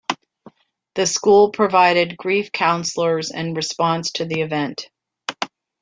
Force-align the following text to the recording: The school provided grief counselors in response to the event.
The 0.95 1.05
school 1.05 1.51
provided 1.51 2.17
grief 2.17 2.51
counselors 2.51 3.29
in 3.29 3.53
response 3.53 4.09
to 4.13 4.25
the 4.25 4.41
event. 4.41 4.89